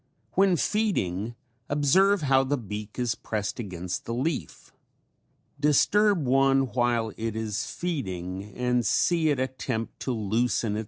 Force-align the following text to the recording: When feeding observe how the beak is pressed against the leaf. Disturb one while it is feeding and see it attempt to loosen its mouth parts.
When 0.31 0.55
feeding 0.55 1.35
observe 1.69 2.23
how 2.23 2.43
the 2.43 2.57
beak 2.57 2.97
is 2.97 3.13
pressed 3.13 3.59
against 3.59 4.05
the 4.05 4.15
leaf. 4.15 4.73
Disturb 5.59 6.25
one 6.25 6.63
while 6.73 7.11
it 7.17 7.35
is 7.35 7.67
feeding 7.69 8.45
and 8.55 8.83
see 8.83 9.29
it 9.29 9.39
attempt 9.39 9.99
to 9.99 10.11
loosen 10.11 10.69
its 10.71 10.73
mouth 10.73 10.73
parts. 10.73 10.79